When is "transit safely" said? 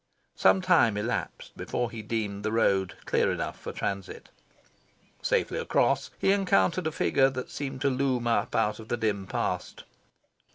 3.71-5.59